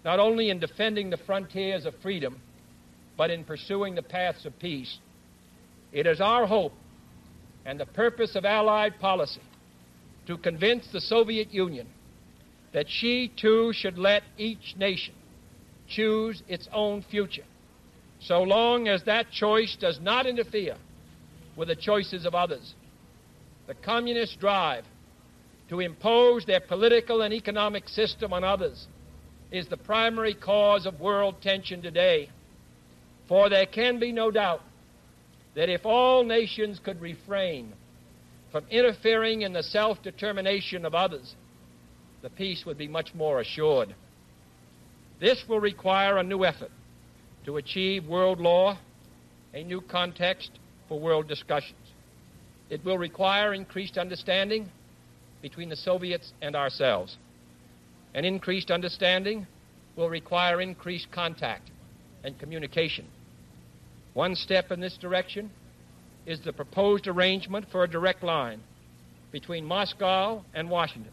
[0.05, 2.41] not only in defending the frontiers of freedom,
[3.17, 4.99] but in pursuing the paths of peace.
[5.93, 6.73] It is our hope
[7.65, 9.41] and the purpose of Allied policy
[10.27, 11.87] to convince the Soviet Union
[12.73, 15.15] that she too should let each nation
[15.95, 17.45] choose its own future,
[18.21, 20.77] so long as that choice does not interfere
[21.57, 22.75] with the choices of others.
[23.67, 24.85] The communist drive
[25.69, 28.87] to impose their political and economic system on others
[29.51, 32.29] is the primary cause of world tension today.
[33.29, 34.61] For there can be no doubt
[35.55, 37.73] that if all nations could refrain
[38.53, 41.35] from interfering in the self determination of others,
[42.23, 43.95] the peace would be much more assured.
[45.21, 46.71] This will require a new effort
[47.45, 48.79] to achieve world law,
[49.53, 50.51] a new context
[50.89, 51.79] for world discussions.
[52.71, 54.69] It will require increased understanding
[55.43, 57.17] between the Soviets and ourselves.
[58.15, 59.47] An increased understanding
[59.97, 61.71] will require increased contact
[62.25, 63.07] and communication.
[64.15, 65.51] One step in this direction
[66.27, 68.61] is the proposed arrangement for a direct line
[69.31, 71.13] between Moscow and Washington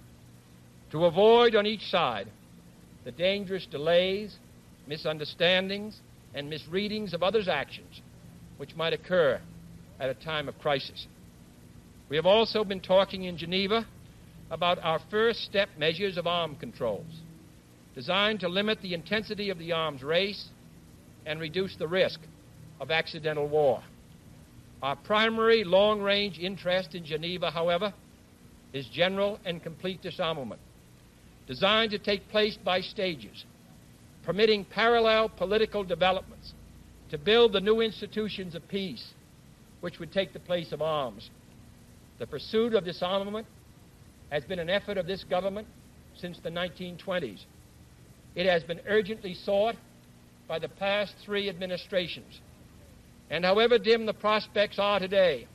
[0.91, 2.27] to avoid on each side
[3.03, 4.35] the dangerous delays,
[4.87, 5.99] misunderstandings,
[6.33, 8.01] and misreadings of others' actions
[8.57, 9.39] which might occur
[9.99, 11.07] at a time of crisis.
[12.09, 13.87] We have also been talking in Geneva
[14.51, 17.21] about our first step measures of arms controls,
[17.95, 20.45] designed to limit the intensity of the arms race
[21.25, 22.19] and reduce the risk
[22.79, 23.81] of accidental war.
[24.81, 27.93] Our primary long range interest in Geneva, however,
[28.73, 30.59] is general and complete disarmament,
[31.47, 33.45] designed to take place by stages,
[34.23, 36.53] permitting parallel political developments
[37.09, 39.13] to build the new institutions of peace,
[39.81, 41.29] which would take the place of arms.
[42.19, 43.47] The pursuit of disarmament
[44.29, 45.67] has been an effort of this government
[46.15, 47.43] since the 1920s.
[48.35, 49.75] It has been urgently sought
[50.47, 52.39] by the past three administrations.
[53.29, 55.47] And however dim the prospects are today,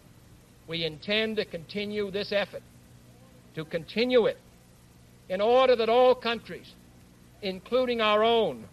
[0.66, 2.62] we intend to continue this effort,
[3.54, 4.38] to continue it
[5.28, 6.70] in order that all countries,
[7.42, 8.64] including our own,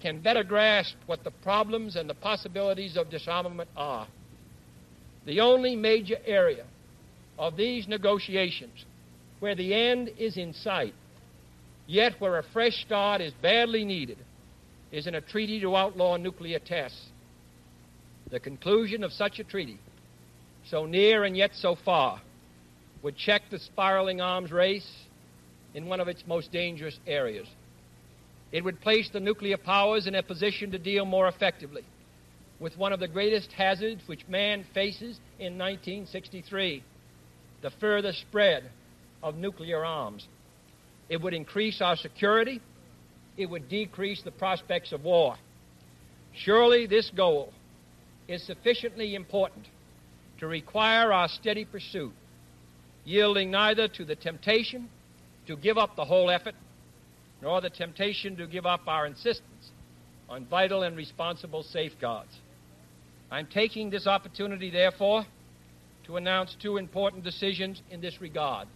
[0.00, 4.06] can better grasp what the problems and the possibilities of disarmament are.
[5.26, 6.64] The only major area
[7.38, 8.84] of these negotiations
[9.40, 10.94] where the end is in sight,
[11.86, 14.18] yet where a fresh start is badly needed,
[14.92, 17.06] is in a treaty to outlaw nuclear tests.
[18.30, 19.78] The conclusion of such a treaty,
[20.66, 22.20] so near and yet so far,
[23.02, 24.90] would check the spiraling arms race
[25.74, 27.48] in one of its most dangerous areas.
[28.52, 31.84] It would place the nuclear powers in a position to deal more effectively
[32.60, 36.82] with one of the greatest hazards which man faces in 1963
[37.62, 38.70] the further spread
[39.22, 40.28] of nuclear arms.
[41.08, 42.60] It would increase our security.
[43.36, 45.36] It would decrease the prospects of war.
[46.34, 47.52] Surely this goal
[48.28, 49.66] is sufficiently important
[50.38, 52.12] to require our steady pursuit,
[53.04, 54.88] yielding neither to the temptation
[55.46, 56.54] to give up the whole effort,
[57.42, 59.70] nor the temptation to give up our insistence
[60.28, 62.30] on vital and responsible safeguards.
[63.30, 65.24] I'm taking this opportunity, therefore,
[66.06, 68.68] to announce two important decisions in this regard.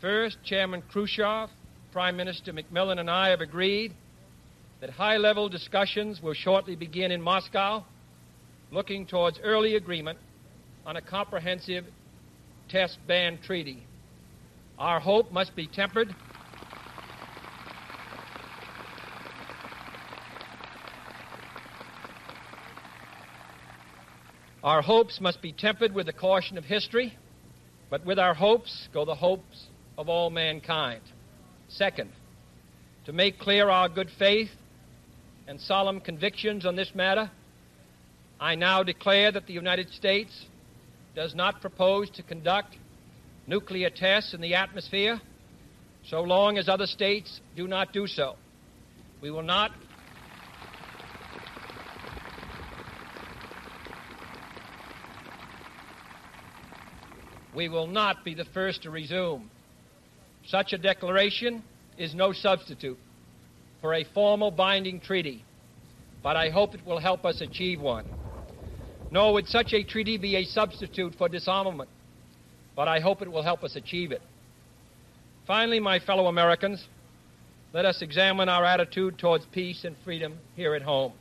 [0.00, 1.50] First, Chairman Khrushchev,
[1.92, 3.92] Prime Minister Macmillan, and I have agreed
[4.80, 7.84] that high level discussions will shortly begin in Moscow,
[8.70, 10.18] looking towards early agreement
[10.84, 11.84] on a comprehensive
[12.68, 13.82] test ban treaty.
[14.78, 16.14] Our hope must be tempered.
[24.62, 27.16] Our hopes must be tempered with the caution of history,
[27.88, 29.66] but with our hopes go the hopes
[29.96, 31.00] of all mankind.
[31.68, 32.10] Second,
[33.06, 34.50] to make clear our good faith
[35.46, 37.30] and solemn convictions on this matter,
[38.38, 40.46] I now declare that the United States
[41.14, 42.76] does not propose to conduct
[43.46, 45.20] nuclear tests in the atmosphere
[46.08, 48.36] so long as other states do not do so.
[49.20, 49.72] We will not
[57.54, 59.50] We will not be the first to resume
[60.46, 61.62] Such a declaration
[61.96, 62.98] is no substitute
[63.80, 65.42] for a formal binding treaty,
[66.22, 68.04] but I hope it will help us achieve one.
[69.10, 71.88] Nor would such a treaty be a substitute for disarmament,
[72.76, 74.20] but I hope it will help us achieve it.
[75.46, 76.86] Finally, my fellow Americans,
[77.72, 81.12] let us examine our attitude towards peace and freedom here at home.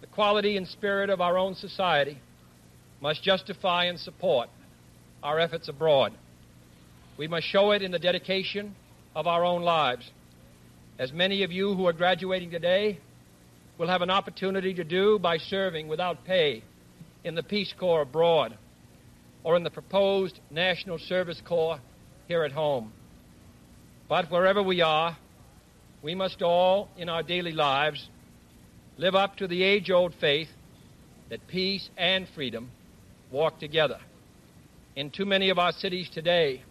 [0.00, 2.18] The quality and spirit of our own society
[3.00, 4.48] must justify and support
[5.22, 6.12] our efforts abroad.
[7.16, 8.74] We must show it in the dedication
[9.14, 10.10] of our own lives.
[10.98, 12.98] As many of you who are graduating today
[13.78, 16.62] will have an opportunity to do by serving without pay
[17.24, 18.56] in the Peace Corps abroad
[19.44, 21.80] or in the proposed National Service Corps
[22.28, 22.92] here at home.
[24.08, 25.16] But wherever we are,
[26.02, 28.08] we must all, in our daily lives,
[28.96, 30.48] live up to the age old faith
[31.28, 32.70] that peace and freedom
[33.30, 33.98] walk together.
[34.96, 36.62] In too many of our cities today,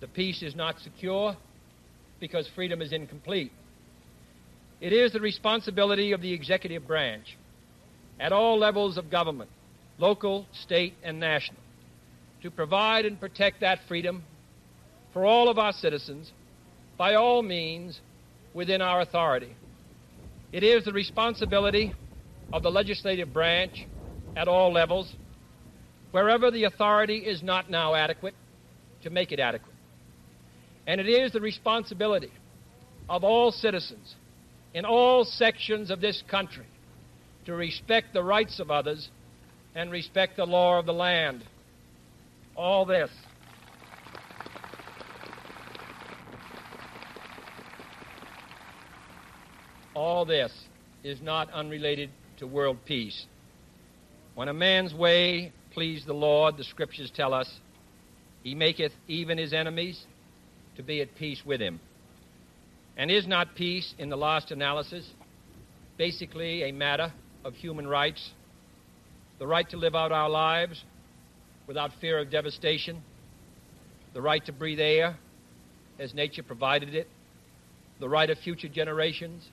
[0.00, 1.36] the peace is not secure
[2.20, 3.52] because freedom is incomplete.
[4.80, 7.36] It is the responsibility of the executive branch
[8.18, 9.50] at all levels of government,
[9.98, 11.60] local, state, and national,
[12.44, 14.22] to provide and protect that freedom
[15.14, 16.30] for all of our citizens
[16.98, 17.98] by all means
[18.52, 19.56] within our authority.
[20.52, 21.94] It is the responsibility
[22.52, 23.86] of the legislative branch
[24.36, 25.10] at all levels,
[26.10, 28.34] wherever the authority is not now adequate,
[29.04, 29.74] to make it adequate.
[30.86, 32.30] And it is the responsibility
[33.08, 34.14] of all citizens
[34.74, 36.66] in all sections of this country
[37.46, 39.08] to respect the rights of others
[39.74, 41.42] and respect the law of the land.
[42.56, 43.10] All this.
[49.94, 50.52] All this
[51.02, 53.26] is not unrelated to world peace.
[54.34, 57.50] When a man's way please the Lord, the scriptures tell us,
[58.42, 60.00] he maketh even his enemies
[60.76, 61.80] to be at peace with him.
[62.96, 65.08] And is not peace, in the last analysis,
[65.96, 67.12] basically a matter
[67.44, 68.30] of human rights?
[69.40, 70.82] The right to live out our lives
[71.66, 73.02] without fear of devastation,
[74.12, 75.16] the right to breathe air
[75.98, 77.08] as nature provided it,
[78.00, 79.48] the right of future generations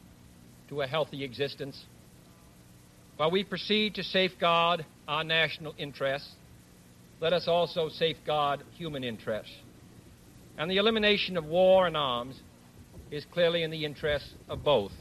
[0.70, 1.86] to a healthy existence.
[3.18, 6.30] While we proceed to safeguard our national interests,
[7.20, 9.53] let us also safeguard human interests.
[10.57, 12.39] And the elimination of war and arms
[13.12, 14.91] is clearly in the interests of both.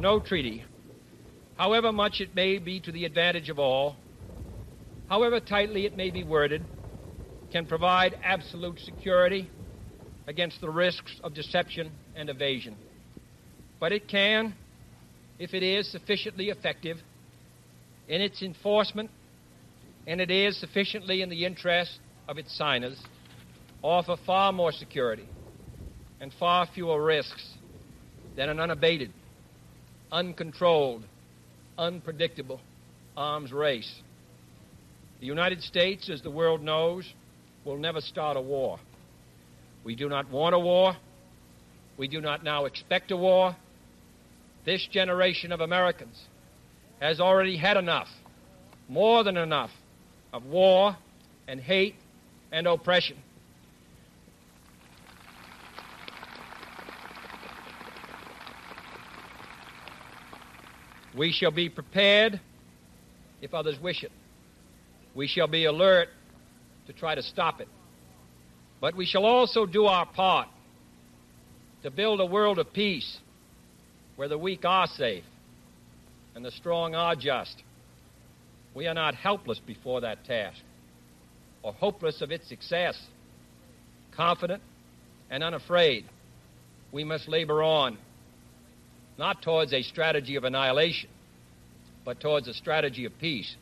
[0.00, 0.64] No treaty,
[1.56, 3.96] however much it may be to the advantage of all,
[5.10, 6.64] however tightly it may be worded,
[7.52, 9.50] can provide absolute security
[10.28, 12.76] against the risks of deception and evasion.
[13.80, 14.54] But it can,
[15.40, 16.96] if it is sufficiently effective
[18.08, 19.10] in its enforcement
[20.06, 21.98] and it is sufficiently in the interest
[22.28, 22.96] of its signers,
[23.82, 25.26] offer far more security
[26.20, 27.44] and far fewer risks
[28.36, 29.12] than an unabated,
[30.12, 31.02] uncontrolled,
[31.76, 32.60] unpredictable
[33.16, 33.92] arms race.
[35.20, 37.04] The United States, as the world knows,
[37.64, 38.80] will never start a war.
[39.84, 40.96] We do not want a war.
[41.98, 43.54] We do not now expect a war.
[44.64, 46.18] This generation of Americans
[47.00, 48.08] has already had enough,
[48.88, 49.70] more than enough,
[50.32, 50.96] of war
[51.46, 51.96] and hate
[52.50, 53.18] and oppression.
[61.14, 62.40] We shall be prepared
[63.42, 64.12] if others wish it.
[65.14, 66.08] We shall be alert
[66.86, 67.68] to try to stop it.
[68.80, 70.48] But we shall also do our part
[71.82, 73.18] to build a world of peace
[74.16, 75.24] where the weak are safe
[76.34, 77.62] and the strong are just.
[78.74, 80.58] We are not helpless before that task
[81.62, 82.98] or hopeless of its success.
[84.16, 84.62] Confident
[85.30, 86.04] and unafraid,
[86.92, 87.98] we must labor on
[89.18, 91.10] not towards a strategy of annihilation,
[92.04, 93.54] but towards a strategy of peace.